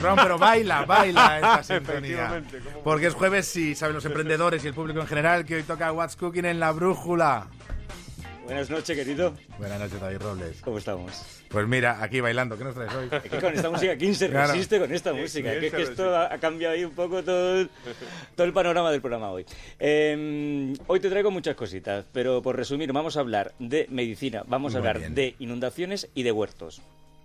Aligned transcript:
pero 0.00 0.38
baila, 0.38 0.84
baila 0.84 1.36
esta 1.36 1.62
sintonía. 1.62 2.42
Porque 2.82 3.06
es 3.06 3.14
jueves 3.14 3.54
y 3.56 3.74
saben 3.74 3.94
los 3.94 4.04
emprendedores 4.04 4.64
y 4.64 4.68
el 4.68 4.74
público 4.74 5.00
en 5.00 5.06
general 5.06 5.44
que 5.44 5.56
hoy 5.56 5.62
toca 5.62 5.92
What's 5.92 6.16
Cooking 6.16 6.44
en 6.44 6.60
la 6.60 6.72
brújula. 6.72 7.48
Buenas 8.44 8.68
noches, 8.68 8.96
querido. 8.96 9.32
Buenas 9.58 9.78
noches, 9.78 10.00
David 10.00 10.18
Robles. 10.22 10.60
¿Cómo 10.62 10.78
estamos? 10.78 11.40
Pues 11.50 11.68
mira, 11.68 12.02
aquí 12.02 12.20
bailando. 12.20 12.58
¿Qué 12.58 12.64
nos 12.64 12.74
traes 12.74 12.92
hoy? 12.94 13.08
Es 13.12 13.30
que 13.30 13.40
con 13.40 13.54
esta 13.54 13.70
música, 13.70 13.96
¿quién 13.96 14.14
se 14.14 14.26
resiste 14.26 14.80
con 14.80 14.92
esta 14.92 15.12
música? 15.12 15.50
que, 15.52 15.66
es 15.68 15.72
que 15.72 15.82
esto 15.82 16.16
ha, 16.16 16.36
cambiado 16.38 16.74
ahí 16.74 16.84
un 16.84 16.90
poco 16.90 17.22
todo 17.22 17.60
el, 17.60 17.70
todo 18.34 18.46
el 18.46 18.52
panorama 18.52 18.90
del 18.90 19.00
programa 19.00 19.30
hoy. 19.30 19.46
Em, 19.78 20.74
hoy 20.88 20.98
te 20.98 21.08
traigo 21.08 21.30
muchas 21.30 21.54
cositas, 21.54 22.04
pero 22.12 22.42
por 22.42 22.56
resumir, 22.56 22.92
vamos 22.92 23.16
a 23.16 23.20
hablar 23.20 23.52
de 23.60 23.86
medicina, 23.88 24.42
vamos 24.48 24.74
a 24.74 24.78
hablar 24.78 24.98
de 24.98 25.36
inundaciones 25.38 26.08
y 26.14 26.24
de 26.24 26.32
huertos. 26.32 26.82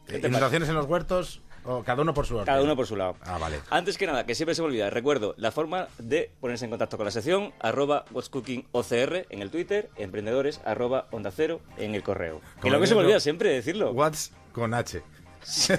¿Inundaciones 0.07 0.69
en 0.69 0.75
los 0.75 0.85
huertos? 0.85 1.41
Cada 1.85 2.01
uno 2.01 2.13
por 2.13 2.25
su 2.25 2.35
lado. 2.35 2.45
Cada 2.45 2.61
uno 2.61 2.75
por 2.75 2.85
su 2.85 2.95
lado. 2.95 3.15
Ah, 3.25 3.37
vale. 3.37 3.59
Antes 3.69 3.97
que 3.97 4.05
nada, 4.05 4.25
que 4.25 4.35
siempre 4.35 4.53
se 4.55 4.61
me 4.61 4.67
olvida, 4.67 4.89
recuerdo 4.89 5.33
la 5.37 5.51
forma 5.51 5.87
de 5.97 6.31
ponerse 6.39 6.65
en 6.65 6.71
contacto 6.71 6.97
con 6.97 7.05
la 7.05 7.11
sección, 7.11 7.53
arroba 7.59 8.05
What's 8.11 8.29
Cooking 8.29 8.67
OCR 8.71 9.25
en 9.29 9.41
el 9.41 9.49
Twitter, 9.49 9.89
emprendedores, 9.95 10.61
arroba 10.65 11.07
Onda 11.11 11.31
Cero 11.31 11.61
en 11.77 11.95
el 11.95 12.03
correo. 12.03 12.41
Que 12.61 12.69
lo 12.69 12.79
que 12.79 12.87
se 12.87 12.93
me 12.95 13.01
olvida 13.01 13.19
siempre 13.19 13.49
decirlo. 13.49 13.91
What's 13.91 14.31
con 14.51 14.73
H. 14.73 15.01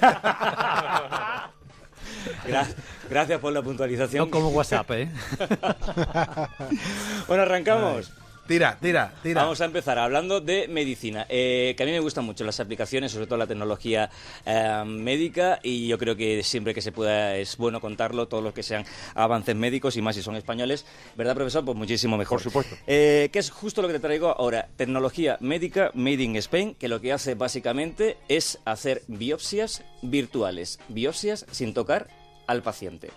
Gracias 3.11 3.41
por 3.41 3.53
la 3.53 3.63
puntualización. 3.63 4.27
No 4.27 4.31
como 4.31 4.49
WhatsApp, 4.49 4.91
¿eh? 4.93 5.11
bueno, 7.29 7.43
arrancamos. 7.43 8.13
Tira, 8.47 8.79
tira, 8.81 9.13
tira. 9.25 9.43
Vamos 9.43 9.61
a 9.61 9.65
empezar 9.65 9.99
hablando 9.99 10.41
de 10.41 10.69
medicina, 10.69 11.27
eh, 11.29 11.75
que 11.77 11.83
a 11.83 11.87
mí 11.87 11.91
me 11.91 11.99
gustan 11.99 12.25
mucho 12.25 12.45
las 12.45 12.61
aplicaciones, 12.61 13.11
sobre 13.11 13.27
todo 13.27 13.39
la 13.39 13.47
tecnología 13.49 14.09
eh, 14.45 14.85
médica, 14.87 15.59
y 15.65 15.89
yo 15.89 15.99
creo 15.99 16.15
que 16.15 16.45
siempre 16.45 16.73
que 16.73 16.81
se 16.81 16.93
pueda 16.93 17.35
es 17.37 17.57
bueno 17.57 17.81
contarlo, 17.81 18.29
todos 18.29 18.45
los 18.45 18.55
que 18.55 18.63
sean 18.63 18.85
avances 19.15 19.57
médicos, 19.57 19.97
y 19.97 20.03
más 20.03 20.15
si 20.15 20.23
son 20.23 20.37
españoles, 20.37 20.87
¿verdad, 21.17 21.35
profesor? 21.35 21.65
Pues 21.65 21.77
muchísimo 21.77 22.17
mejor. 22.17 22.37
Por 22.37 22.45
supuesto. 22.45 22.77
Eh, 22.87 23.31
que 23.33 23.41
es 23.41 23.51
justo 23.51 23.83
lo 23.83 23.89
que 23.89 23.95
te 23.95 24.01
traigo 24.01 24.29
ahora, 24.29 24.69
tecnología 24.77 25.39
médica 25.41 25.91
made 25.95 26.23
in 26.23 26.37
Spain, 26.37 26.77
que 26.77 26.87
lo 26.87 27.01
que 27.01 27.13
hace 27.13 27.35
básicamente 27.35 28.17
es 28.29 28.61
hacer 28.65 29.03
biopsias 29.09 29.83
virtuales, 30.03 30.79
biopsias 30.89 31.47
sin 31.51 31.75
tocar 31.75 32.07
al 32.47 32.63
paciente. 32.63 33.11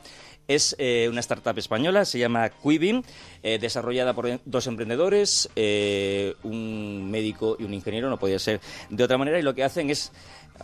Es 0.50 0.76
eh, 0.80 1.08
una 1.08 1.20
startup 1.20 1.56
española, 1.60 2.06
se 2.06 2.18
llama 2.18 2.50
Quibim, 2.50 3.04
eh, 3.44 3.60
desarrollada 3.60 4.16
por 4.16 4.42
dos 4.46 4.66
emprendedores, 4.66 5.48
eh, 5.56 6.34
un 6.42 7.12
médico 7.12 7.56
y 7.60 7.66
un 7.66 7.74
ingeniero, 7.76 8.10
no 8.10 8.18
podía 8.18 8.40
ser 8.40 8.60
de 8.90 9.04
otra 9.04 9.20
manera, 9.20 9.38
y 9.38 9.44
lo 9.44 9.54
que 9.54 9.64
hacen 9.64 9.92
es 9.92 10.12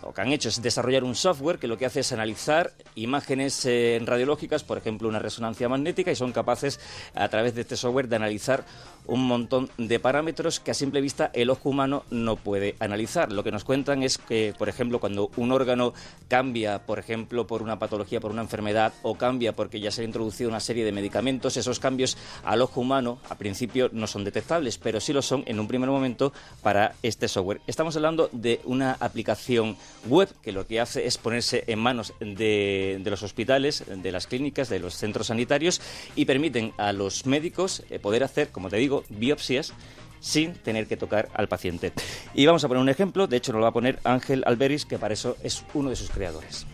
lo 0.01 0.11
que 0.11 0.21
han 0.21 0.33
hecho 0.33 0.49
es 0.49 0.59
desarrollar 0.61 1.03
un 1.03 1.13
software 1.13 1.59
que 1.59 1.67
lo 1.67 1.77
que 1.77 1.85
hace 1.85 1.99
es 1.99 2.11
analizar 2.11 2.73
imágenes 2.95 3.65
radiológicas, 4.01 4.63
por 4.63 4.79
ejemplo, 4.79 5.07
una 5.07 5.19
resonancia 5.19 5.69
magnética, 5.69 6.11
y 6.11 6.15
son 6.15 6.33
capaces, 6.33 6.79
a 7.13 7.29
través 7.29 7.53
de 7.53 7.61
este 7.61 7.77
software, 7.77 8.09
de 8.09 8.15
analizar 8.15 8.65
un 9.07 9.27
montón 9.27 9.69
de 9.77 9.99
parámetros 9.99 10.59
que 10.59 10.71
a 10.71 10.73
simple 10.73 11.01
vista 11.01 11.31
el 11.33 11.49
ojo 11.49 11.69
humano 11.69 12.03
no 12.09 12.35
puede 12.35 12.75
analizar. 12.79 13.31
Lo 13.31 13.43
que 13.43 13.51
nos 13.51 13.63
cuentan 13.63 14.03
es 14.03 14.17
que, 14.17 14.53
por 14.57 14.69
ejemplo, 14.69 14.99
cuando 14.99 15.31
un 15.35 15.51
órgano 15.51 15.93
cambia, 16.27 16.85
por 16.85 16.99
ejemplo, 16.99 17.47
por 17.47 17.61
una 17.61 17.79
patología, 17.79 18.19
por 18.19 18.31
una 18.31 18.41
enfermedad, 18.41 18.93
o 19.03 19.15
cambia 19.15 19.53
porque 19.53 19.79
ya 19.79 19.91
se 19.91 20.01
ha 20.01 20.05
introducido 20.05 20.49
una 20.49 20.59
serie 20.59 20.85
de 20.85 20.91
medicamentos, 20.91 21.57
esos 21.57 21.79
cambios 21.79 22.17
al 22.43 22.61
ojo 22.61 22.81
humano, 22.81 23.19
a 23.29 23.35
principio, 23.35 23.89
no 23.91 24.07
son 24.07 24.23
detectables, 24.23 24.77
pero 24.77 24.99
sí 24.99 25.13
lo 25.13 25.21
son 25.21 25.43
en 25.47 25.59
un 25.59 25.67
primer 25.67 25.89
momento 25.89 26.33
para 26.61 26.95
este 27.03 27.27
software. 27.27 27.61
Estamos 27.67 27.95
hablando 27.95 28.29
de 28.31 28.61
una 28.65 28.93
aplicación 28.99 29.77
web 30.07 30.29
que 30.41 30.51
lo 30.51 30.67
que 30.67 30.79
hace 30.79 31.05
es 31.05 31.17
ponerse 31.17 31.63
en 31.67 31.79
manos 31.79 32.13
de, 32.19 33.01
los 33.05 33.23
hospitales, 33.23 33.83
de 33.87 34.11
las 34.11 34.27
clínicas, 34.27 34.69
de 34.69 34.79
los 34.79 34.95
centros 34.95 35.27
sanitarios 35.27 35.81
y 36.15 36.25
permiten 36.25 36.73
a 36.77 36.93
los 36.93 37.25
médicos 37.25 37.83
eh, 37.89 37.99
poder 37.99 38.23
hacer, 38.23 38.49
como 38.49 38.69
te 38.69 38.77
digo, 38.77 38.94
biopsias 39.09 39.73
sin 40.19 40.53
tener 40.53 40.87
que 40.87 40.97
tocar 40.97 41.27
al 41.33 41.47
paciente. 41.47 41.93
Y 42.33 42.45
vamos 42.45 42.63
a 42.63 42.67
poner 42.67 42.81
un 42.81 42.89
ejemplo, 42.89 43.27
de 43.27 43.37
hecho 43.37 43.51
nos 43.51 43.59
lo 43.59 43.63
va 43.63 43.69
a 43.69 43.73
poner 43.73 43.99
Ángel 44.03 44.43
Alberis, 44.45 44.85
que 44.85 44.97
para 44.97 45.13
eso 45.13 45.37
es 45.43 45.65
uno 45.73 45.89
de 45.89 45.95
sus 45.95 46.09
creadores. 46.09 46.65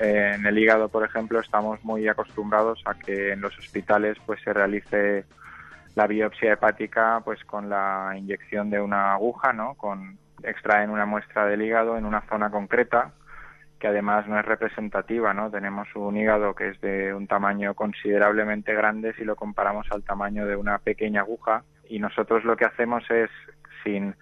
En 0.00 0.44
el 0.44 0.58
hígado, 0.58 0.88
por 0.88 1.04
ejemplo, 1.04 1.40
estamos 1.40 1.82
muy 1.84 2.06
acostumbrados 2.08 2.82
a 2.84 2.94
que 2.94 3.32
en 3.32 3.40
los 3.40 3.56
hospitales 3.58 4.16
pues 4.26 4.40
se 4.42 4.52
realice 4.52 5.24
la 5.94 6.06
biopsia 6.06 6.52
hepática 6.52 7.22
pues 7.24 7.42
con 7.44 7.70
la 7.70 8.12
inyección 8.16 8.70
de 8.70 8.80
una 8.80 9.14
aguja, 9.14 9.52
¿no? 9.52 9.74
Con 9.74 10.18
extraen 10.42 10.90
una 10.90 11.06
muestra 11.06 11.46
del 11.46 11.62
hígado 11.62 11.96
en 11.96 12.04
una 12.04 12.20
zona 12.28 12.50
concreta 12.50 13.12
que 13.78 13.88
además 13.88 14.26
no 14.26 14.38
es 14.38 14.44
representativa, 14.44 15.34
¿no? 15.34 15.50
Tenemos 15.50 15.88
un 15.94 16.16
hígado 16.16 16.54
que 16.54 16.70
es 16.70 16.80
de 16.80 17.12
un 17.12 17.26
tamaño 17.26 17.74
considerablemente 17.74 18.74
grande 18.74 19.12
si 19.14 19.24
lo 19.24 19.36
comparamos 19.36 19.86
al 19.90 20.02
tamaño 20.02 20.46
de 20.46 20.56
una 20.56 20.78
pequeña 20.78 21.20
aguja 21.20 21.62
y 21.88 21.98
nosotros 21.98 22.44
lo 22.44 22.56
que 22.56 22.64
hacemos 22.64 23.04
es 23.10 23.30
sin 23.84 24.14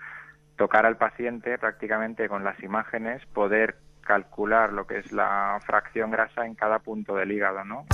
tocar 0.56 0.86
al 0.86 0.96
paciente 0.96 1.58
prácticamente 1.58 2.28
con 2.28 2.44
las 2.44 2.60
imágenes 2.62 3.24
poder 3.26 3.76
calcular 4.02 4.72
lo 4.72 4.86
que 4.86 4.98
es 4.98 5.12
la 5.12 5.58
fracción 5.64 6.10
grasa 6.10 6.46
en 6.46 6.54
cada 6.54 6.78
punto 6.80 7.16
del 7.16 7.32
hígado, 7.32 7.64
¿no? 7.64 7.86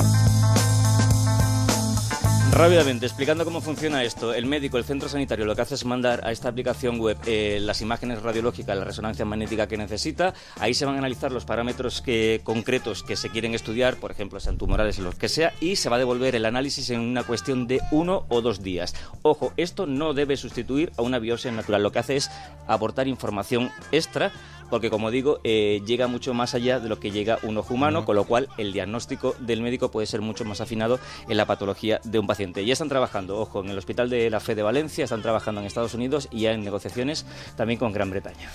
Rápidamente, 2.52 3.06
explicando 3.06 3.44
cómo 3.44 3.60
funciona 3.60 4.02
esto, 4.02 4.34
el 4.34 4.44
médico, 4.44 4.76
el 4.76 4.84
centro 4.84 5.08
sanitario, 5.08 5.46
lo 5.46 5.54
que 5.54 5.62
hace 5.62 5.76
es 5.76 5.84
mandar 5.84 6.20
a 6.24 6.32
esta 6.32 6.48
aplicación 6.48 6.98
web 6.98 7.16
eh, 7.24 7.58
las 7.60 7.80
imágenes 7.80 8.20
radiológicas, 8.22 8.76
la 8.76 8.84
resonancia 8.84 9.24
magnética 9.24 9.66
que 9.66 9.78
necesita. 9.78 10.34
Ahí 10.58 10.74
se 10.74 10.84
van 10.84 10.96
a 10.96 10.98
analizar 10.98 11.32
los 11.32 11.44
parámetros 11.44 12.02
que, 12.02 12.40
concretos 12.44 13.02
que 13.02 13.16
se 13.16 13.30
quieren 13.30 13.54
estudiar, 13.54 13.96
por 13.96 14.10
ejemplo, 14.10 14.40
sean 14.40 14.58
tumorales 14.58 14.98
lo 14.98 15.12
que 15.12 15.28
sea, 15.28 15.54
y 15.60 15.76
se 15.76 15.88
va 15.88 15.96
a 15.96 16.00
devolver 16.00 16.34
el 16.34 16.44
análisis 16.44 16.90
en 16.90 17.00
una 17.00 17.22
cuestión 17.22 17.66
de 17.66 17.80
uno 17.92 18.26
o 18.28 18.42
dos 18.42 18.62
días. 18.62 18.94
Ojo, 19.22 19.52
esto 19.56 19.86
no 19.86 20.12
debe 20.12 20.36
sustituir 20.36 20.92
a 20.98 21.02
una 21.02 21.18
biopsia 21.18 21.52
natural. 21.52 21.82
Lo 21.82 21.92
que 21.92 22.00
hace 22.00 22.16
es 22.16 22.30
aportar 22.66 23.06
información 23.08 23.70
extra 23.92 24.32
porque 24.70 24.90
como 24.90 25.10
digo, 25.10 25.40
eh, 25.44 25.82
llega 25.84 26.06
mucho 26.06 26.34
más 26.34 26.54
allá 26.54 26.80
de 26.80 26.88
lo 26.88 27.00
que 27.00 27.10
llega 27.10 27.38
un 27.42 27.58
ojo 27.58 27.74
humano, 27.74 28.04
con 28.04 28.16
lo 28.16 28.24
cual 28.24 28.48
el 28.56 28.72
diagnóstico 28.72 29.34
del 29.40 29.62
médico 29.62 29.90
puede 29.90 30.06
ser 30.06 30.20
mucho 30.20 30.44
más 30.44 30.60
afinado 30.60 30.98
en 31.28 31.36
la 31.36 31.46
patología 31.46 32.00
de 32.04 32.18
un 32.18 32.26
paciente. 32.26 32.64
Ya 32.64 32.72
están 32.72 32.88
trabajando, 32.88 33.38
ojo, 33.38 33.62
en 33.62 33.70
el 33.70 33.78
Hospital 33.78 34.08
de 34.08 34.30
la 34.30 34.40
Fe 34.40 34.54
de 34.54 34.62
Valencia, 34.62 35.04
están 35.04 35.22
trabajando 35.22 35.60
en 35.60 35.66
Estados 35.66 35.94
Unidos 35.94 36.28
y 36.30 36.42
ya 36.42 36.52
en 36.52 36.64
negociaciones 36.64 37.26
también 37.56 37.78
con 37.78 37.92
Gran 37.92 38.10
Bretaña. 38.10 38.50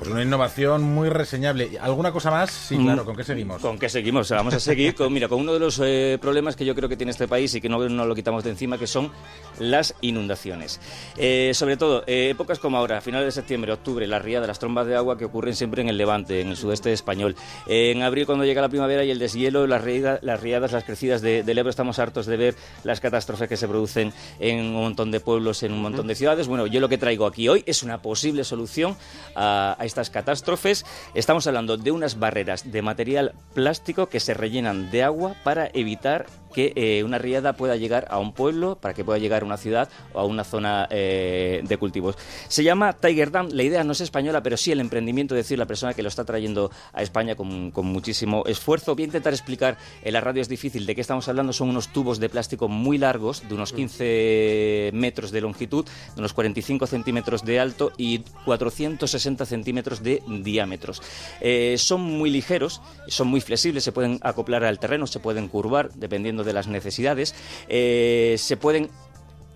Pues 0.00 0.12
una 0.12 0.22
innovación 0.22 0.82
muy 0.82 1.10
reseñable. 1.10 1.78
¿Alguna 1.78 2.10
cosa 2.10 2.30
más? 2.30 2.50
Sí, 2.50 2.78
mm. 2.78 2.84
claro. 2.84 3.04
¿Con 3.04 3.14
qué 3.14 3.22
seguimos? 3.22 3.60
¿Con 3.60 3.78
qué 3.78 3.90
seguimos? 3.90 4.30
Vamos 4.30 4.54
a 4.54 4.58
seguir 4.58 4.94
con, 4.94 5.12
mira, 5.12 5.28
con 5.28 5.38
uno 5.38 5.52
de 5.52 5.58
los 5.58 5.78
eh, 5.84 6.16
problemas 6.18 6.56
que 6.56 6.64
yo 6.64 6.74
creo 6.74 6.88
que 6.88 6.96
tiene 6.96 7.10
este 7.10 7.28
país 7.28 7.54
y 7.54 7.60
que 7.60 7.68
no, 7.68 7.86
no 7.86 8.06
lo 8.06 8.14
quitamos 8.14 8.42
de 8.42 8.48
encima, 8.48 8.78
que 8.78 8.86
son 8.86 9.12
las 9.58 9.94
inundaciones. 10.00 10.80
Eh, 11.18 11.50
sobre 11.52 11.76
todo, 11.76 12.02
eh, 12.06 12.30
épocas 12.30 12.58
como 12.58 12.78
ahora, 12.78 13.02
finales 13.02 13.26
de 13.26 13.32
septiembre, 13.32 13.72
octubre, 13.72 14.06
las 14.06 14.22
riadas, 14.22 14.48
las 14.48 14.58
trombas 14.58 14.86
de 14.86 14.96
agua 14.96 15.18
que 15.18 15.26
ocurren 15.26 15.54
siempre 15.54 15.82
en 15.82 15.90
el 15.90 15.98
levante, 15.98 16.40
en 16.40 16.48
el 16.48 16.56
sudeste 16.56 16.94
español. 16.94 17.36
en 17.66 18.02
abril, 18.02 18.24
cuando 18.24 18.46
llega 18.46 18.62
la 18.62 18.70
primavera 18.70 19.04
y 19.04 19.10
el 19.10 19.18
deshielo, 19.18 19.66
las, 19.66 19.84
riadas, 19.84 20.20
las 20.22 20.40
riadas, 20.40 20.72
las 20.72 20.84
crecidas 20.84 21.20
de, 21.20 21.42
del 21.42 21.58
Ebro, 21.58 21.68
estamos 21.68 21.98
hartos 21.98 22.24
de 22.24 22.38
ver 22.38 22.54
las 22.84 23.00
catástrofes 23.00 23.50
que 23.50 23.58
se 23.58 23.68
producen 23.68 24.14
en 24.38 24.60
un 24.60 24.76
montón 24.76 25.10
de 25.10 25.20
pueblos, 25.20 25.62
en 25.62 25.74
un 25.74 25.82
montón 25.82 26.06
de 26.06 26.14
ciudades. 26.14 26.48
Bueno, 26.48 26.66
yo 26.66 26.80
lo 26.80 26.88
que 26.88 26.96
traigo 26.96 27.26
aquí 27.26 27.50
hoy 27.50 27.62
es 27.66 27.82
una 27.82 28.00
posible 28.00 28.44
solución 28.44 28.96
a, 29.34 29.76
a 29.78 29.89
estas 29.90 30.08
catástrofes. 30.08 30.86
Estamos 31.14 31.46
hablando 31.46 31.76
de 31.76 31.90
unas 31.90 32.18
barreras 32.18 32.70
de 32.70 32.80
material 32.80 33.34
plástico 33.54 34.06
que 34.06 34.20
se 34.20 34.34
rellenan 34.34 34.90
de 34.90 35.02
agua 35.02 35.34
para 35.42 35.68
evitar 35.74 36.26
que 36.52 36.72
eh, 36.76 37.02
una 37.04 37.18
riada 37.18 37.54
pueda 37.54 37.76
llegar 37.76 38.06
a 38.10 38.18
un 38.18 38.32
pueblo, 38.32 38.76
para 38.76 38.94
que 38.94 39.04
pueda 39.04 39.18
llegar 39.18 39.42
a 39.42 39.46
una 39.46 39.56
ciudad 39.56 39.88
o 40.12 40.20
a 40.20 40.24
una 40.24 40.44
zona 40.44 40.86
eh, 40.90 41.62
de 41.64 41.76
cultivos. 41.76 42.16
Se 42.48 42.62
llama 42.62 42.92
Tiger 42.92 43.30
Dam, 43.30 43.48
la 43.52 43.62
idea 43.62 43.84
no 43.84 43.92
es 43.92 44.00
española, 44.00 44.42
pero 44.42 44.56
sí 44.56 44.72
el 44.72 44.80
emprendimiento, 44.80 45.34
es 45.34 45.44
decir, 45.44 45.58
la 45.58 45.66
persona 45.66 45.94
que 45.94 46.02
lo 46.02 46.08
está 46.08 46.24
trayendo 46.24 46.70
a 46.92 47.02
España 47.02 47.34
con, 47.34 47.72
muchísimo 47.80 48.44
esfuerzo. 48.46 48.94
Voy 48.94 49.04
a 49.04 49.06
intentar 49.06 49.32
explicar, 49.32 49.78
en 50.02 50.12
la 50.12 50.20
radio 50.20 50.42
es 50.42 50.48
difícil, 50.48 50.86
de 50.86 50.94
qué 50.94 51.00
estamos 51.00 51.28
hablando, 51.28 51.52
son 51.52 51.68
unos 51.68 51.88
tubos 51.88 52.20
de 52.20 52.28
plástico 52.28 52.68
muy 52.68 52.98
largos, 52.98 53.48
de 53.48 53.54
unos 53.54 53.72
15 53.72 54.90
metros 54.92 55.30
de 55.30 55.40
longitud, 55.40 55.84
de 55.84 56.20
unos 56.20 56.32
45 56.32 56.86
centímetros 56.86 57.44
de 57.44 57.60
alto 57.60 57.92
y 57.96 58.20
460 58.44 59.46
centímetros 59.46 60.02
de 60.02 60.22
diámetros. 60.28 61.02
Eh, 61.40 61.76
son 61.78 62.02
muy 62.02 62.30
ligeros, 62.30 62.80
son 63.08 63.28
muy 63.28 63.40
flexibles, 63.40 63.84
se 63.84 63.92
pueden 63.92 64.18
acoplar 64.22 64.64
al 64.64 64.78
terreno, 64.78 65.06
se 65.06 65.20
pueden 65.20 65.48
curvar, 65.48 65.90
dependiendo 65.94 66.39
de 66.44 66.52
las 66.52 66.68
necesidades, 66.68 67.34
eh, 67.68 68.36
se 68.38 68.56
pueden 68.56 68.90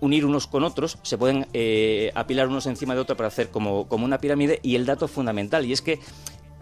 unir 0.01 0.25
unos 0.25 0.47
con 0.47 0.63
otros, 0.63 0.97
se 1.03 1.17
pueden 1.17 1.47
eh, 1.53 2.11
apilar 2.15 2.47
unos 2.47 2.65
encima 2.65 2.95
de 2.95 3.01
otros 3.01 3.17
para 3.17 3.27
hacer 3.27 3.49
como, 3.49 3.87
como 3.87 4.05
una 4.05 4.19
pirámide 4.19 4.59
y 4.61 4.75
el 4.75 4.85
dato 4.85 5.07
fundamental, 5.07 5.65
y 5.65 5.73
es 5.73 5.81
que 5.81 5.99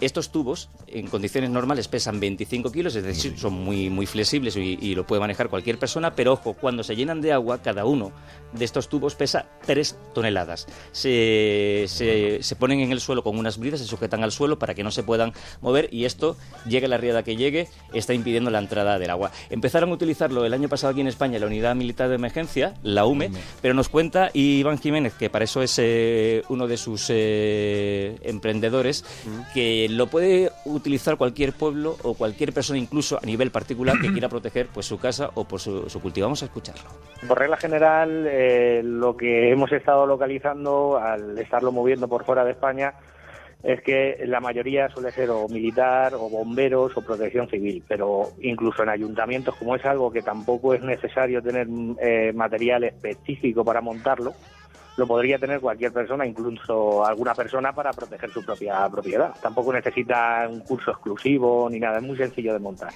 Estos 0.04 0.32
tubos, 0.32 0.70
en 0.88 1.08
condiciones 1.08 1.50
normales, 1.50 1.88
pesan 1.88 2.20
25 2.20 2.72
kilos, 2.74 2.94
es 2.96 3.04
decir, 3.04 3.38
son 3.38 3.54
muy, 3.54 3.90
muy 3.90 4.06
flexibles 4.06 4.58
y, 4.58 4.94
lo 4.96 5.08
puede 5.08 5.22
manejar 5.22 5.50
cualquier 5.50 5.80
persona, 5.80 6.14
pero 6.14 6.34
ojo, 6.34 6.54
cuando 6.54 6.84
se 6.84 6.96
llenan 6.96 7.22
de 7.22 7.32
agua, 7.32 7.62
cada 7.62 7.86
uno 7.86 8.12
de 8.52 8.66
estos 8.66 8.90
tubos 8.90 9.16
pesa 9.16 9.46
3 9.66 9.98
toneladas. 10.14 10.68
Se, 10.92 11.86
se, 11.88 12.56
ponen 12.58 12.82
en 12.82 12.92
el 12.92 13.00
suelo 13.00 13.24
con 13.24 13.38
unas 13.38 13.58
bridas, 13.58 13.80
se 13.80 13.88
sujetan 13.88 14.24
al 14.24 14.32
suelo 14.34 14.60
para 14.60 14.76
que 14.76 14.84
no 14.84 14.92
se 14.92 15.04
puedan 15.04 15.32
mover 15.62 15.88
y 15.92 16.04
esto, 16.04 16.36
llegue 16.68 16.88
la 16.88 16.98
riada 16.98 17.24
que 17.24 17.36
llegue, 17.36 17.70
está 17.94 18.14
impidiendo 18.14 18.52
la 18.52 18.60
entrada 18.60 19.00
del 19.00 19.10
agua. 19.10 19.32
Empezaron 19.50 19.90
a 19.90 19.94
utilizarlo 19.94 20.46
el 20.46 20.54
año 20.54 20.68
pasado 20.68 20.92
aquí 20.92 21.02
en 21.02 21.08
España 21.08 21.40
la 21.40 21.48
Unidad 21.48 21.76
Militar 21.76 22.10
de 22.10 22.16
Emergencia, 22.16 22.74
la 22.84 23.06
UME, 23.06 23.32
pero 23.62 23.74
nos 23.74 23.88
cuenta 23.88 24.30
Iván 24.34 24.80
Jiménez, 24.80 25.14
que 25.14 25.30
para 25.30 25.46
eso 25.46 25.62
es 25.62 25.76
eh, 25.80 26.44
uno 26.50 26.68
de 26.68 26.78
sus 26.78 27.06
eh, 27.10 28.18
emprendedores, 28.24 29.06
que 29.54 29.88
lo 29.94 30.08
puede 30.08 30.52
utilizar 30.66 31.18
cualquier 31.18 31.54
pueblo 31.54 31.96
o 32.04 32.14
cualquier 32.14 32.54
persona, 32.54 32.80
incluso 32.80 33.18
a 33.22 33.26
nivel 33.26 33.52
particular, 33.52 33.96
que 34.02 34.12
quiera 34.12 34.30
proteger 34.30 34.68
pues 34.74 34.86
su 34.86 35.00
casa 35.00 35.30
o 35.36 35.46
por 35.46 35.60
su, 35.60 35.88
cultivo. 36.02 36.26
Vamos 36.26 36.44
a 36.44 36.46
escucharlo. 36.46 36.90
Por 37.28 37.40
regla 37.40 37.58
general, 37.58 38.26
eh, 38.28 38.82
lo 38.84 39.16
que 39.16 39.52
hemos 39.52 39.72
estado 39.72 40.06
localizando 40.06 40.98
al 40.98 41.38
estarlo 41.38 41.72
moviendo 41.72 42.08
por 42.08 42.26
fuera 42.26 42.44
de 42.44 42.52
España 42.52 42.94
es 43.64 43.82
que 43.82 44.22
la 44.26 44.42
mayoría 44.42 44.90
suele 44.90 45.12
ser 45.12 45.30
o 45.30 45.48
militar 45.48 46.14
o 46.16 46.30
bomberos 46.30 46.96
o 46.98 47.02
protección 47.02 47.48
civil, 47.48 47.82
pero 47.88 48.32
incluso 48.42 48.84
en 48.84 48.90
ayuntamientos, 48.90 49.56
como 49.56 49.76
es 49.76 49.86
algo 49.86 50.12
que 50.12 50.22
tampoco 50.22 50.74
es 50.74 50.84
necesario 50.84 51.42
tener 51.42 51.68
eh, 52.02 52.34
material 52.34 52.84
específico 52.84 53.64
para 53.64 53.80
montarlo, 53.80 54.34
lo 54.98 55.08
podría 55.08 55.40
tener 55.40 55.60
cualquier 55.60 55.92
persona, 55.92 56.26
incluso 56.26 57.06
alguna 57.06 57.34
persona 57.34 57.74
para 57.74 57.92
proteger 57.92 58.32
su 58.32 58.44
propia 58.44 58.88
propiedad. 58.90 59.34
Tampoco 59.42 59.74
necesita 59.74 60.48
un 60.50 60.60
curso 60.62 60.92
exclusivo 60.92 61.70
ni 61.70 61.80
nada, 61.80 61.98
es 61.98 62.04
muy 62.04 62.18
sencillo 62.18 62.54
de 62.54 62.60
montar. 62.60 62.94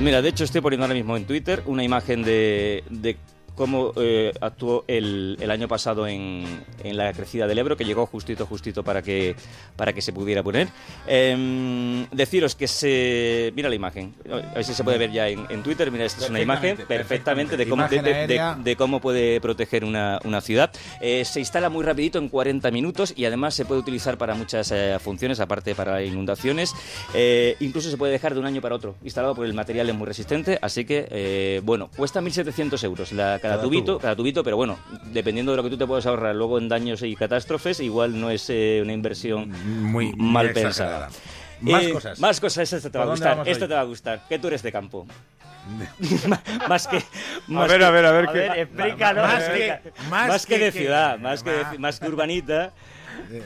Mira, 0.00 0.22
de 0.22 0.30
hecho 0.30 0.44
estoy 0.44 0.62
poniendo 0.62 0.84
ahora 0.84 0.94
mismo 0.94 1.16
en 1.16 1.26
Twitter 1.26 1.62
una 1.66 1.84
imagen 1.84 2.22
de, 2.22 2.82
de 2.88 3.16
cómo 3.54 3.92
eh, 3.96 4.32
actuó 4.40 4.84
el, 4.88 5.36
el, 5.40 5.50
año 5.50 5.68
pasado 5.68 6.06
en, 6.06 6.44
en, 6.82 6.96
la 6.96 7.12
crecida 7.12 7.46
del 7.46 7.58
Ebro, 7.58 7.76
que 7.76 7.84
llegó 7.84 8.06
justito, 8.06 8.46
justito 8.46 8.82
para 8.82 9.02
que, 9.02 9.36
para 9.76 9.92
que 9.92 10.00
se 10.00 10.12
pudiera 10.12 10.42
poner. 10.42 10.68
Em, 11.06 12.06
deciros 12.10 12.54
que 12.54 12.68
se... 12.68 13.52
Mira 13.54 13.68
la 13.68 13.74
imagen, 13.74 14.14
a 14.30 14.54
ver 14.54 14.64
si 14.64 14.74
se 14.74 14.84
puede 14.84 14.98
ver 14.98 15.12
ya 15.12 15.28
en, 15.28 15.62
Twitter, 15.62 15.90
mira, 15.90 16.04
esta 16.04 16.24
es 16.24 16.30
una 16.30 16.40
imagen 16.40 16.76
perfectamente, 16.88 17.56
de, 17.56 17.68
cómo, 17.68 17.86
de, 17.86 18.76
cómo 18.76 19.00
puede 19.00 19.40
proteger 19.40 19.84
una, 19.84 20.18
una 20.24 20.40
ciudad. 20.40 20.72
Eh, 21.00 21.24
se 21.24 21.40
instala 21.40 21.68
muy 21.68 21.84
rapidito, 21.84 22.18
en 22.18 22.28
40 22.28 22.70
minutos, 22.70 23.12
y 23.16 23.24
además 23.26 23.54
se 23.54 23.64
puede 23.64 23.80
utilizar 23.80 24.16
para 24.18 24.34
muchas 24.34 24.70
eh, 24.72 24.96
funciones, 25.00 25.40
aparte 25.40 25.74
para 25.74 26.02
inundaciones. 26.02 26.74
incluso 27.60 27.90
se 27.90 27.96
puede 27.96 28.12
dejar 28.12 28.34
de 28.34 28.40
un 28.40 28.46
año 28.46 28.60
para 28.60 28.74
otro, 28.74 28.94
instalado 29.04 29.34
porque 29.34 29.48
el 29.48 29.54
material 29.54 29.88
es 29.88 29.94
muy 29.94 30.06
resistente, 30.06 30.58
así 30.62 30.84
que, 30.84 31.60
bueno, 31.64 31.90
cuesta 31.96 32.20
1.700 32.20 32.82
euros 32.84 33.12
la 33.12 33.38
cada, 33.42 33.60
tubito, 33.60 33.98
cada 33.98 34.14
tubito, 34.14 34.44
pero 34.44 34.56
bueno, 34.56 34.78
dependiendo 35.06 35.52
de 35.52 35.56
lo 35.56 35.64
que 35.64 35.70
tú 35.70 35.76
te 35.76 35.86
puedas 35.86 36.06
ahorrar 36.06 36.34
luego 36.34 36.58
en 36.58 36.68
daños 36.68 37.02
y 37.02 37.16
catástrofes, 37.16 37.80
igual 37.80 38.18
no 38.18 38.30
es 38.30 38.48
eh, 38.48 38.80
una 38.82 38.92
inversión 38.92 39.50
muy 39.82 40.12
mal 40.16 40.52
pensada. 40.52 41.10
Más 41.60 41.84
eh, 41.84 41.92
cosas. 41.92 42.20
Más 42.20 42.40
cosas, 42.40 42.72
esto 42.72 42.90
te 42.90 42.98
va 42.98 43.04
a 43.04 43.08
gustar. 43.08 43.42
Esto 43.48 43.68
te 43.68 43.74
va 43.74 43.80
a 43.80 43.84
gustar. 43.84 44.22
Que 44.28 44.38
tú 44.38 44.46
eres 44.46 44.62
de 44.62 44.70
campo. 44.72 45.06
más 46.68 46.86
que 46.88 46.96
a 46.96 47.66
ver, 47.66 47.84
a 47.84 47.90
ver, 47.90 48.06
a 48.06 48.10
ver, 48.12 48.28
a 48.28 48.32
ver 48.32 48.58
explícalo 48.58 49.22
más, 49.22 49.44
que, 49.44 49.80
más, 50.10 50.46
que, 50.46 50.58
de 50.58 50.72
ciudad 50.72 51.20
más 51.20 51.44
que 51.44 51.78
más 51.78 52.00
que 52.00 52.08
urbanita 52.08 52.72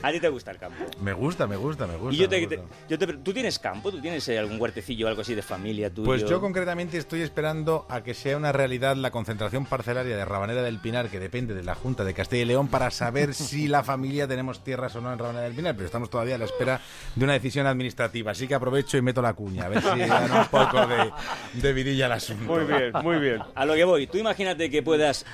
¿A 0.03 0.13
ti 0.13 0.21
te 0.21 0.29
gusta 0.29 0.51
el 0.51 0.59
campo? 0.59 0.85
Me 1.01 1.13
gusta, 1.13 1.47
me 1.47 1.57
gusta, 1.57 1.87
me 1.87 1.97
gusta. 1.97 2.15
Y 2.15 2.19
yo 2.19 2.29
te, 2.29 2.61
yo 2.89 2.99
te, 2.99 3.07
¿Tú 3.07 3.33
tienes 3.33 3.59
campo? 3.59 3.91
¿Tú 3.91 4.01
tienes 4.01 4.27
eh, 4.29 4.39
algún 4.39 4.61
huertecillo 4.61 5.07
o 5.07 5.09
algo 5.09 5.23
así 5.23 5.35
de 5.35 5.43
familia 5.43 5.91
tuyo? 5.91 6.07
Pues 6.07 6.25
yo 6.25 6.41
concretamente 6.41 6.99
estoy 6.99 7.23
esperando 7.23 7.87
a 7.89 8.03
que 8.03 8.15
sea 8.15 8.37
una 8.37 8.53
realidad 8.53 8.97
la 8.97 9.11
concentración 9.11 9.67
parcelaria 9.67 10.17
de 10.17 10.25
Rabanera 10.25 10.63
del 10.63 10.79
Pinar, 10.79 11.09
que 11.09 11.21
depende 11.21 11.55
de 11.55 11.63
la 11.63 11.75
Junta 11.75 12.05
de 12.05 12.15
Castilla 12.15 12.43
y 12.43 12.47
León, 12.47 12.69
para 12.69 12.91
saber 12.91 13.35
si 13.35 13.69
la 13.69 13.83
familia 13.83 14.27
tenemos 14.27 14.63
tierras 14.63 14.95
o 14.97 15.01
no 15.01 15.13
en 15.13 15.19
Rabanera 15.19 15.45
del 15.45 15.55
Pinar, 15.55 15.75
pero 15.75 15.87
estamos 15.87 16.11
todavía 16.11 16.37
a 16.37 16.39
la 16.39 16.45
espera 16.45 16.81
de 17.15 17.25
una 17.25 17.33
decisión 17.35 17.67
administrativa. 17.67 18.33
Así 18.33 18.47
que 18.47 18.55
aprovecho 18.55 18.97
y 18.97 19.03
meto 19.03 19.23
la 19.23 19.35
cuña, 19.35 19.65
a 19.65 19.69
ver 19.69 19.83
si 19.83 19.99
dan 20.09 20.33
un 20.33 20.47
poco 20.47 20.87
de, 20.87 21.13
de 21.55 21.73
vidilla 21.73 22.07
al 22.07 22.13
asunto. 22.13 22.45
Muy 22.45 22.65
bien, 22.65 22.93
muy 23.03 23.19
bien. 23.19 23.43
A 23.55 23.65
lo 23.65 23.75
que 23.75 23.85
voy, 23.85 24.07
tú 24.07 24.19
imagínate 24.19 24.71
que 24.71 24.83
puedas 24.83 25.25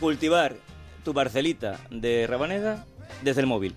cultivar 0.00 0.56
tu 1.04 1.14
parcelita 1.14 1.78
de 1.90 2.26
Rabaneda 2.26 2.84
desde 3.22 3.40
el 3.40 3.46
móvil. 3.46 3.76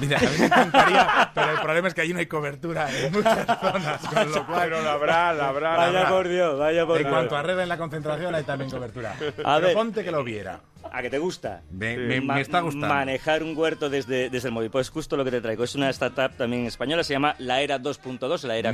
Mira, 0.00 0.18
a 0.18 0.20
mí 0.20 0.28
me 0.38 0.46
encantaría, 0.46 1.30
pero 1.34 1.50
el 1.50 1.60
problema 1.60 1.88
es 1.88 1.94
que 1.94 2.00
allí 2.00 2.12
no 2.12 2.20
hay 2.20 2.26
cobertura 2.26 2.88
en 2.96 3.12
muchas 3.12 3.46
zonas, 3.60 4.00
con 4.06 4.32
lo 4.32 4.46
cual... 4.46 4.68
Pero 4.68 4.82
la 4.82 4.92
habrá, 4.92 5.32
la 5.32 5.48
habrá, 5.48 5.76
Vaya 5.76 6.08
por 6.08 6.28
Dios, 6.28 6.58
vaya 6.58 6.86
por 6.86 6.98
Dios. 6.98 7.06
En 7.06 7.12
cuanto 7.12 7.36
a 7.36 7.42
red 7.42 7.58
en 7.58 7.68
la 7.68 7.76
concentración 7.76 8.34
hay 8.34 8.44
también 8.44 8.70
cobertura. 8.70 9.14
A 9.44 9.58
ver, 9.58 9.74
ponte 9.74 10.04
que 10.04 10.10
lo 10.10 10.22
viera. 10.22 10.60
¿A 10.92 11.02
qué 11.02 11.10
te 11.10 11.18
gusta? 11.18 11.62
Me, 11.70 12.18
está 12.40 12.60
gustando. 12.60 12.88
Manejar 12.88 13.42
un 13.42 13.56
huerto 13.56 13.90
desde, 13.90 14.30
desde 14.30 14.48
el 14.48 14.54
móvil. 14.54 14.70
Pues 14.70 14.90
justo 14.90 15.16
lo 15.16 15.24
que 15.24 15.30
te 15.30 15.40
traigo. 15.40 15.64
Es 15.64 15.74
una 15.74 15.90
startup 15.90 16.36
también 16.36 16.66
española, 16.66 17.04
se 17.04 17.12
llama 17.12 17.34
La 17.38 17.60
Era 17.60 17.80
2.2, 17.80 18.42
la 18.44 18.56
era 18.56 18.72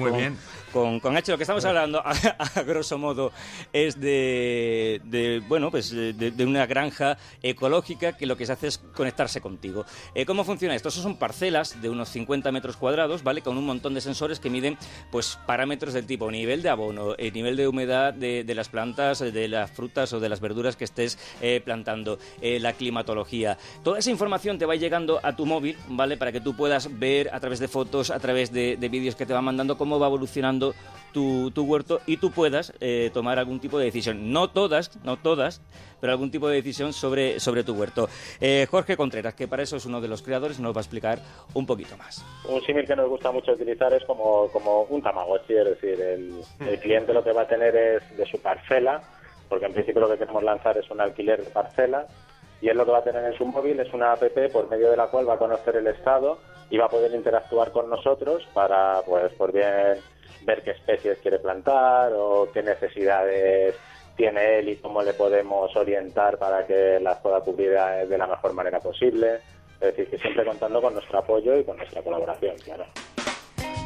con, 0.72 1.00
Con, 1.00 1.16
H. 1.16 1.30
Lo 1.30 1.36
que 1.36 1.44
estamos 1.44 1.64
hablando, 1.64 2.02
a, 2.04 2.62
grosso 2.62 2.98
modo, 2.98 3.32
es 3.72 4.00
de, 4.00 5.00
de 5.04 5.42
bueno, 5.48 5.70
pues 5.70 5.90
de, 5.90 6.44
una 6.44 6.66
granja 6.66 7.16
ecológica 7.42 8.16
que 8.16 8.26
lo 8.26 8.36
que 8.36 8.46
se 8.46 8.52
hace 8.52 8.68
es 8.68 8.78
conectarse 8.78 9.40
contigo. 9.40 9.84
Eh, 10.14 10.26
¿Cómo 10.26 10.44
funciona 10.44 10.74
esto? 10.74 10.90
son 10.90 11.16
parcelas 11.16 11.80
de 11.82 11.90
unos 11.90 12.08
50 12.10 12.52
metros 12.52 12.76
cuadrados, 12.76 13.22
¿vale? 13.22 13.42
Con 13.42 13.58
un 13.58 13.66
montón 13.66 13.94
de 13.94 14.00
sensores 14.00 14.40
que 14.40 14.50
miden, 14.50 14.78
pues, 15.10 15.38
parámetros 15.46 15.94
del 15.94 16.06
tipo 16.06 16.30
nivel 16.30 16.62
de 16.62 16.68
abono, 16.68 17.14
el 17.16 17.32
nivel 17.32 17.56
de 17.56 17.68
humedad 17.68 18.14
de, 18.14 18.44
las 18.54 18.68
plantas, 18.68 19.18
de 19.18 19.48
las 19.48 19.70
frutas 19.70 20.12
o 20.12 20.20
de 20.20 20.28
las 20.28 20.40
verduras 20.40 20.76
que 20.76 20.84
estés 20.84 21.18
eh, 21.40 21.60
plantando 21.64 22.03
eh, 22.40 22.58
la 22.60 22.72
climatología. 22.72 23.58
Toda 23.82 23.98
esa 23.98 24.10
información 24.10 24.58
te 24.58 24.66
va 24.66 24.76
llegando 24.76 25.20
a 25.22 25.34
tu 25.36 25.46
móvil, 25.46 25.76
¿vale? 25.88 26.16
Para 26.16 26.32
que 26.32 26.40
tú 26.40 26.54
puedas 26.54 26.98
ver 26.98 27.30
a 27.32 27.40
través 27.40 27.58
de 27.58 27.68
fotos, 27.68 28.10
a 28.10 28.18
través 28.18 28.52
de, 28.52 28.76
vídeos 28.76 29.16
que 29.16 29.26
te 29.26 29.32
van 29.32 29.44
mandando 29.44 29.76
cómo 29.76 29.98
va 29.98 30.06
evolucionando 30.06 30.74
tu, 31.12 31.50
huerto 31.56 32.00
y 32.06 32.16
tú 32.16 32.30
puedas 32.30 32.72
eh, 32.80 33.10
tomar 33.12 33.38
algún 33.38 33.60
tipo 33.60 33.78
de 33.78 33.86
decisión. 33.86 34.32
No 34.32 34.50
todas, 34.50 34.96
no 35.04 35.16
todas, 35.16 35.62
pero 36.00 36.12
algún 36.12 36.30
tipo 36.30 36.48
de 36.48 36.56
decisión 36.56 36.92
sobre, 36.92 37.40
sobre 37.40 37.64
tu 37.64 37.74
huerto. 37.74 38.08
Eh, 38.40 38.66
Jorge 38.70 38.96
Contreras, 38.96 39.34
que 39.34 39.48
para 39.48 39.62
eso 39.62 39.76
es 39.76 39.86
uno 39.86 40.00
de 40.00 40.08
los 40.08 40.22
creadores, 40.22 40.58
nos 40.60 40.74
va 40.74 40.80
a 40.80 40.82
explicar 40.82 41.18
un 41.54 41.66
poquito 41.66 41.96
más. 41.96 42.24
Un 42.48 42.60
símil 42.62 42.86
que 42.86 42.96
nos 42.96 43.08
gusta 43.08 43.32
mucho 43.32 43.52
utilizar 43.52 43.92
es 43.94 44.04
como, 44.04 44.48
como 44.48 44.82
un 44.82 45.02
tamagotchi, 45.02 45.54
es 45.54 45.64
decir, 45.64 46.00
el, 46.00 46.34
el 46.60 46.78
cliente 46.80 47.12
lo 47.12 47.24
que 47.24 47.32
va 47.32 47.42
a 47.42 47.48
tener 47.48 47.74
es 47.74 48.16
de 48.16 48.26
su 48.26 48.38
parcela 48.38 49.02
porque 49.48 49.66
en 49.66 49.72
principio 49.72 50.00
lo 50.00 50.10
que 50.10 50.18
queremos 50.18 50.42
lanzar 50.42 50.76
es 50.78 50.90
un 50.90 51.00
alquiler 51.00 51.44
de 51.44 51.50
parcelas 51.50 52.06
y 52.60 52.68
él 52.68 52.76
lo 52.76 52.84
que 52.84 52.92
va 52.92 52.98
a 52.98 53.04
tener 53.04 53.24
en 53.24 53.36
su 53.36 53.44
móvil 53.44 53.78
es 53.80 53.92
una 53.92 54.12
app 54.12 54.22
por 54.52 54.70
medio 54.70 54.90
de 54.90 54.96
la 54.96 55.08
cual 55.08 55.28
va 55.28 55.34
a 55.34 55.38
conocer 55.38 55.76
el 55.76 55.86
estado 55.86 56.38
y 56.70 56.78
va 56.78 56.86
a 56.86 56.88
poder 56.88 57.12
interactuar 57.12 57.70
con 57.72 57.90
nosotros 57.90 58.46
para, 58.54 59.02
pues, 59.06 59.32
por 59.34 59.52
bien 59.52 59.98
ver 60.44 60.62
qué 60.62 60.70
especies 60.72 61.18
quiere 61.18 61.38
plantar 61.38 62.12
o 62.14 62.48
qué 62.52 62.62
necesidades 62.62 63.74
tiene 64.16 64.58
él 64.60 64.68
y 64.70 64.76
cómo 64.76 65.02
le 65.02 65.14
podemos 65.14 65.74
orientar 65.76 66.38
para 66.38 66.66
que 66.66 66.98
las 67.00 67.18
pueda 67.18 67.40
cubrir 67.40 67.70
de 67.72 68.18
la 68.18 68.26
mejor 68.26 68.52
manera 68.52 68.80
posible. 68.80 69.40
Es 69.74 69.94
decir, 69.94 70.08
que 70.08 70.18
siempre 70.18 70.44
contando 70.44 70.80
con 70.80 70.94
nuestro 70.94 71.18
apoyo 71.18 71.58
y 71.58 71.64
con 71.64 71.76
nuestra 71.76 72.02
colaboración, 72.02 72.56
claro. 72.64 72.84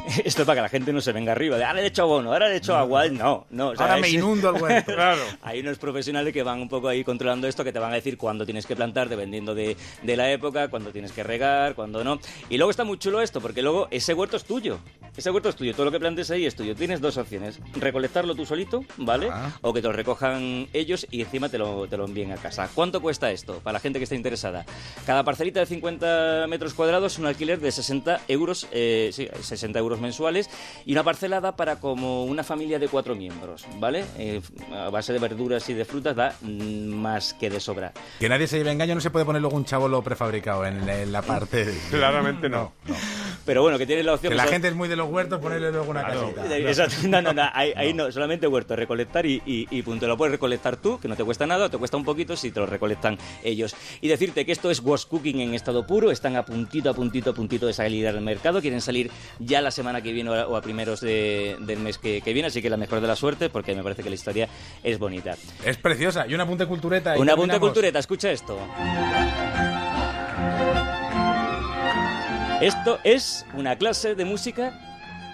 Esto 0.25 0.41
es 0.41 0.45
para 0.45 0.55
que 0.55 0.61
la 0.61 0.69
gente 0.69 0.93
no 0.93 1.01
se 1.01 1.11
venga 1.11 1.31
arriba, 1.31 1.57
de 1.57 1.65
ahora 1.65 1.81
le 1.81 1.87
hecho 1.87 2.03
abono, 2.03 2.33
ahora 2.33 2.49
le 2.49 2.57
hecho 2.57 2.75
agua. 2.75 3.07
No, 3.09 3.45
no. 3.49 3.73
ahora 3.77 3.97
me 3.97 4.09
inundo 4.09 4.55
el 4.55 4.61
huerto. 4.61 4.91
claro. 4.95 5.21
Hay 5.41 5.59
unos 5.59 5.77
profesionales 5.77 6.33
que 6.33 6.43
van 6.43 6.61
un 6.61 6.69
poco 6.69 6.87
ahí 6.87 7.03
controlando 7.03 7.47
esto, 7.47 7.63
que 7.63 7.71
te 7.71 7.79
van 7.79 7.91
a 7.91 7.95
decir 7.95 8.17
cuándo 8.17 8.45
tienes 8.45 8.65
que 8.65 8.75
plantar, 8.75 9.09
dependiendo 9.09 9.53
de, 9.53 9.77
de 10.01 10.15
la 10.15 10.31
época, 10.31 10.67
cuándo 10.69 10.91
tienes 10.91 11.11
que 11.11 11.23
regar, 11.23 11.75
cuándo 11.75 12.03
no. 12.03 12.19
Y 12.49 12.57
luego 12.57 12.71
está 12.71 12.83
muy 12.83 12.97
chulo 12.97 13.21
esto, 13.21 13.41
porque 13.41 13.61
luego 13.61 13.87
ese 13.91 14.13
huerto 14.13 14.37
es 14.37 14.45
tuyo. 14.45 14.79
Ese 15.19 15.31
huerto 15.31 15.49
es 15.49 15.57
tuyo, 15.57 15.73
todo 15.73 15.83
lo 15.83 15.91
que 15.91 15.99
plantes 15.99 16.31
ahí 16.31 16.45
es 16.45 16.55
tuyo. 16.55 16.73
Tienes 16.77 17.01
dos 17.01 17.17
opciones, 17.17 17.59
recolectarlo 17.73 18.35
tú 18.35 18.45
solito, 18.45 18.85
¿vale? 18.95 19.27
Ah. 19.29 19.51
O 19.59 19.73
que 19.73 19.81
te 19.81 19.87
lo 19.89 19.91
recojan 19.91 20.69
ellos 20.71 21.05
y 21.11 21.19
encima 21.19 21.49
te 21.49 21.57
lo, 21.57 21.89
te 21.89 21.97
lo 21.97 22.05
envíen 22.05 22.31
a 22.31 22.37
casa. 22.37 22.69
¿Cuánto 22.73 23.01
cuesta 23.01 23.29
esto 23.29 23.59
para 23.59 23.73
la 23.73 23.79
gente 23.81 23.99
que 23.99 24.03
está 24.03 24.15
interesada? 24.15 24.65
Cada 25.05 25.25
parcelita 25.25 25.59
de 25.59 25.65
50 25.65 26.45
metros 26.47 26.73
cuadrados 26.73 27.11
es 27.11 27.19
un 27.19 27.25
alquiler 27.25 27.59
de 27.59 27.69
60 27.69 28.21
euros, 28.29 28.69
eh, 28.71 29.09
sí, 29.11 29.27
60 29.41 29.77
euros 29.77 29.99
mensuales 29.99 30.49
y 30.85 30.93
una 30.93 31.03
parcelada 31.03 31.57
para 31.57 31.81
como 31.81 32.23
una 32.23 32.45
familia 32.45 32.79
de 32.79 32.87
cuatro 32.87 33.13
miembros, 33.13 33.65
¿vale? 33.77 34.05
Eh, 34.17 34.39
a 34.73 34.89
base 34.89 35.11
de 35.11 35.19
verduras 35.19 35.67
y 35.67 35.73
de 35.73 35.83
frutas 35.83 36.15
da 36.15 36.33
más 36.43 37.33
que 37.33 37.49
de 37.49 37.59
sobra. 37.59 37.91
Que 38.21 38.29
nadie 38.29 38.47
se 38.47 38.57
lleve 38.57 38.71
engaño, 38.71 38.95
no 38.95 39.01
se 39.01 39.09
puede 39.09 39.25
poner 39.25 39.41
luego 39.41 39.57
un 39.57 39.65
chabolo 39.65 40.01
prefabricado 40.01 40.65
en, 40.65 41.11
la 41.11 41.21
parte... 41.23 41.77
Claramente 41.89 42.47
no. 42.47 42.71
Pero 43.45 43.61
bueno, 43.63 43.77
que 43.77 43.85
tienes 43.85 44.05
la 44.05 44.13
opción. 44.13 44.31
Que 44.31 44.37
la 44.37 44.45
gente 44.47 44.67
es 44.67 44.75
muy 44.75 44.87
de 44.87 44.95
los 44.95 45.09
huertos, 45.09 45.39
ponerle 45.39 45.71
luego 45.71 45.89
una 45.89 46.03
casita. 46.03 46.57
Exacto. 46.57 46.95
No, 47.07 47.21
no, 47.21 47.33
no, 47.33 47.43
ahí, 47.53 47.73
ahí 47.75 47.93
no, 47.93 48.11
solamente 48.11 48.47
huerto, 48.47 48.75
recolectar 48.75 49.25
y, 49.25 49.41
y- 49.45 49.67
y 49.71 49.81
punto. 49.81 50.07
Lo 50.07 50.17
puedes 50.17 50.31
recolectar 50.31 50.77
tú, 50.77 50.99
que 50.99 51.07
no 51.07 51.15
te 51.15 51.23
cuesta 51.23 51.47
nada, 51.47 51.65
o 51.65 51.69
te 51.69 51.77
cuesta 51.77 51.97
un 51.97 52.05
poquito 52.05 52.35
si 52.35 52.51
te 52.51 52.59
lo 52.59 52.65
recolectan 52.65 53.17
ellos. 53.43 53.75
Y 54.01 54.07
decirte 54.07 54.45
que 54.45 54.51
esto 54.51 54.69
es 54.69 54.79
Was 54.81 55.05
Cooking 55.05 55.39
en 55.39 55.53
estado 55.55 55.85
puro, 55.87 56.11
están 56.11 56.35
a 56.35 56.45
puntito, 56.45 56.89
a 56.89 56.93
puntito, 56.93 57.31
a 57.31 57.33
puntito 57.33 57.65
de 57.67 57.73
salir 57.73 58.07
al 58.07 58.21
mercado, 58.21 58.61
quieren 58.61 58.81
salir 58.81 59.09
ya 59.39 59.61
la 59.61 59.71
semana 59.71 60.01
que 60.01 60.11
viene 60.11 60.29
o 60.29 60.55
a, 60.55 60.61
primeros 60.61 61.01
de- 61.01 61.55
del 61.59 61.79
mes 61.79 61.97
que, 61.97 62.21
que 62.21 62.33
viene, 62.33 62.47
así 62.49 62.61
que 62.61 62.69
la 62.69 62.77
mejor 62.77 63.01
de 63.01 63.07
la 63.07 63.15
suerte, 63.15 63.49
porque 63.49 63.73
me 63.73 63.83
parece 63.83 64.03
que 64.03 64.09
la 64.09 64.15
historia 64.15 64.47
es 64.83 64.99
bonita. 64.99 65.35
Es 65.65 65.77
preciosa. 65.77 66.27
Y 66.27 66.33
un 66.35 66.41
apunte 66.41 66.65
cultureta. 66.65 67.17
Una 67.17 67.35
punta 67.35 67.59
cultureta, 67.59 67.99
escucha 67.99 68.31
esto. 68.31 68.59
Esto 72.61 72.99
es 73.05 73.45
una 73.53 73.77
clase 73.77 74.15
de 74.15 74.25
música 74.25 74.73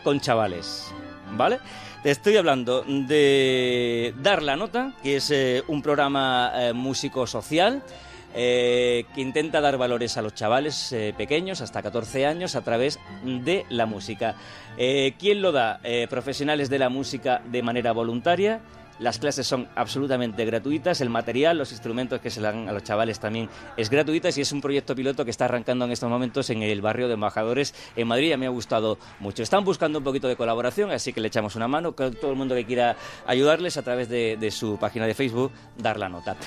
con 0.03 0.19
chavales, 0.19 0.93
¿vale? 1.31 1.57
Te 2.03 2.11
estoy 2.11 2.37
hablando 2.37 2.83
de 2.83 4.13
Dar 4.21 4.43
la 4.43 4.55
Nota, 4.55 4.93
que 5.01 5.15
es 5.15 5.31
eh, 5.31 5.63
un 5.67 5.81
programa 5.81 6.51
eh, 6.53 6.73
músico 6.73 7.25
social 7.25 7.81
eh, 8.35 9.05
que 9.15 9.21
intenta 9.21 9.59
dar 9.59 9.75
valores 9.79 10.17
a 10.17 10.21
los 10.21 10.35
chavales 10.35 10.91
eh, 10.91 11.15
pequeños, 11.17 11.61
hasta 11.61 11.81
14 11.81 12.27
años, 12.27 12.55
a 12.55 12.61
través 12.61 12.99
de 13.23 13.65
la 13.69 13.87
música. 13.87 14.35
¿Quién 14.77 15.41
lo 15.41 15.51
da? 15.51 15.79
Profesionales 16.09 16.69
de 16.69 16.77
la 16.77 16.89
música 16.89 17.41
de 17.43 17.63
manera 17.63 17.91
voluntaria. 17.91 18.61
Las 18.99 19.19
clases 19.19 19.45
son 19.45 19.67
absolutamente 19.75 20.45
gratuitas, 20.45 21.01
el 21.01 21.09
material, 21.09 21.57
los 21.57 21.71
instrumentos 21.71 22.21
que 22.21 22.29
se 22.29 22.39
le 22.39 22.47
dan 22.47 22.69
a 22.69 22.71
los 22.71 22.83
chavales 22.83 23.19
también 23.19 23.49
es 23.75 23.89
gratuitas 23.89 24.37
y 24.37 24.41
es 24.41 24.51
un 24.53 24.61
proyecto 24.61 24.95
piloto 24.95 25.25
que 25.25 25.31
está 25.31 25.45
arrancando 25.45 25.83
en 25.85 25.91
estos 25.91 26.09
momentos 26.09 26.49
en 26.49 26.61
el 26.61 26.81
barrio 26.81 27.07
de 27.07 27.15
Embajadores 27.15 27.73
en 27.95 28.07
Madrid 28.07 28.29
y 28.29 28.33
a 28.33 28.37
mí 28.37 28.41
me 28.41 28.47
ha 28.47 28.51
gustado 28.51 28.97
mucho. 29.19 29.43
Están 29.43 29.65
buscando 29.65 29.99
un 29.99 30.05
poquito 30.05 30.27
de 30.29 30.37
colaboración, 30.37 30.91
así 30.91 31.11
que 31.11 31.19
le 31.19 31.27
echamos 31.27 31.55
una 31.55 31.67
mano 31.67 31.91
todo 31.91 32.31
el 32.31 32.37
mundo 32.37 32.55
que 32.55 32.65
quiera 32.65 32.95
ayudarles 33.27 33.75
a 33.77 33.81
través 33.81 34.07
de, 34.07 34.37
de 34.39 34.51
su 34.51 34.77
página 34.77 35.05
de 35.07 35.13
Facebook, 35.13 35.51
dar 35.77 35.99
la 35.99 36.07
nota. 36.07 36.37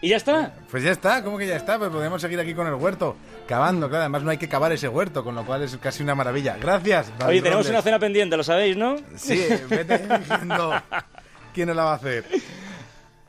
Y 0.00 0.10
ya 0.10 0.16
está. 0.16 0.52
Pues 0.70 0.82
ya 0.82 0.92
está, 0.92 1.22
¿cómo 1.24 1.38
que 1.38 1.46
ya 1.46 1.56
está? 1.56 1.78
Pues 1.78 1.90
podemos 1.90 2.20
seguir 2.20 2.38
aquí 2.38 2.54
con 2.54 2.66
el 2.66 2.74
huerto, 2.74 3.16
cavando, 3.48 3.88
claro, 3.88 4.02
además 4.02 4.22
no 4.22 4.30
hay 4.30 4.36
que 4.38 4.48
cavar 4.48 4.70
ese 4.72 4.88
huerto, 4.88 5.24
con 5.24 5.34
lo 5.34 5.44
cual 5.44 5.62
es 5.62 5.76
casi 5.78 6.02
una 6.02 6.14
maravilla. 6.14 6.56
Gracias. 6.60 7.10
Oye, 7.26 7.40
tenemos 7.40 7.64
Robles. 7.66 7.70
una 7.70 7.82
cena 7.82 7.98
pendiente, 7.98 8.36
lo 8.36 8.44
sabéis, 8.44 8.76
¿no? 8.76 8.96
Sí, 9.16 9.42
vete 9.68 9.98
diciendo 10.18 10.72
quién 11.56 11.68
nos 11.68 11.76
la 11.76 11.84
va 11.84 11.92
a 11.92 11.96
hacer. 11.96 12.26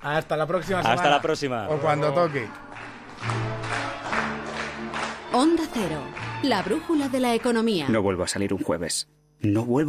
Hasta 0.02 0.36
la 0.36 0.46
próxima 0.46 0.80
Hasta 0.80 0.92
semana. 0.92 1.10
la 1.10 1.22
próxima. 1.22 1.70
O 1.70 1.78
cuando 1.78 2.14
toque. 2.14 2.46
Onda 5.32 5.64
Cero, 5.74 6.02
la 6.44 6.62
brújula 6.62 7.08
de 7.08 7.22
la 7.22 7.34
economía. 7.34 7.88
No 7.88 8.02
vuelvo 8.02 8.24
a 8.24 8.28
salir 8.28 8.54
un 8.54 8.62
jueves. 8.62 9.08
No 9.40 9.64
vuelvo 9.64 9.86